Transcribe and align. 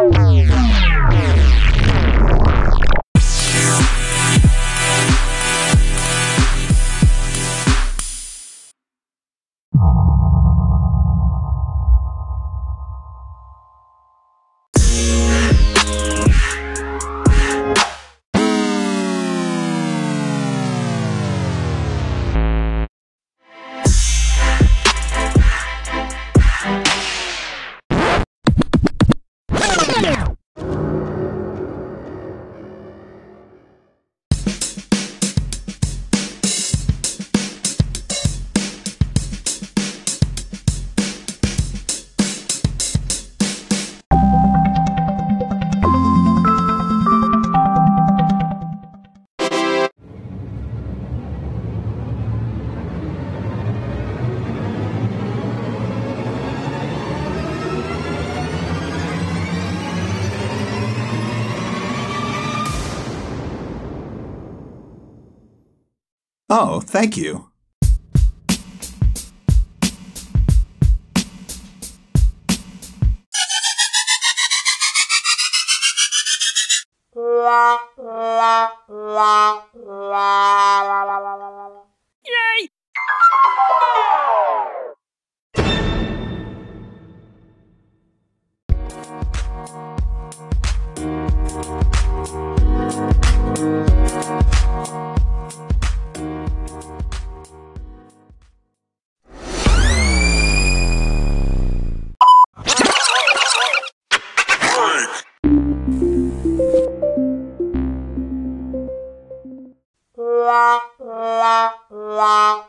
Wow. 0.00 0.31
Oh, 66.54 66.80
thank 66.80 67.16
you. 67.16 67.48
Yay! 77.16 77.72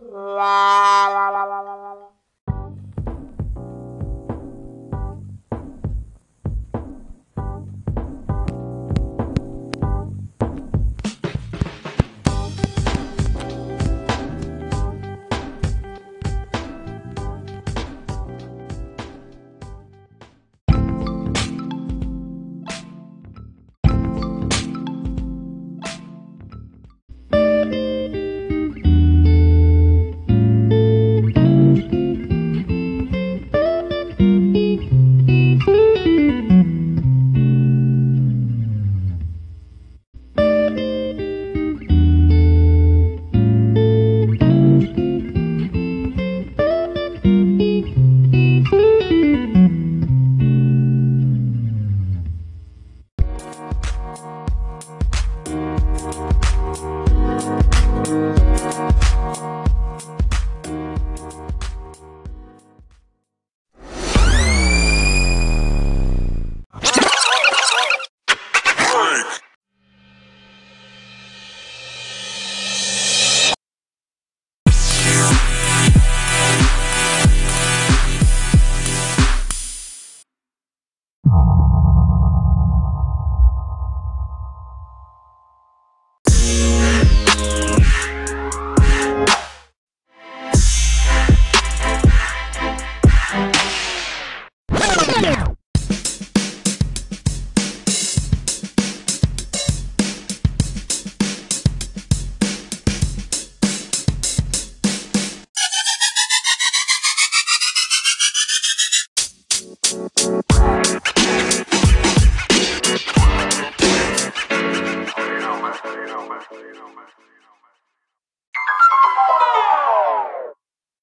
La 0.00 1.08
la 1.14 1.30
la 1.30 1.44
la 1.46 1.62
la 1.62 1.62
la. 1.62 1.75
la 1.75 1.75